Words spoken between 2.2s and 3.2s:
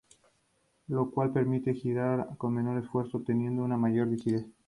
con menor esfuerzo